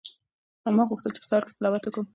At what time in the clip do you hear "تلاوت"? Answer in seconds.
1.57-1.83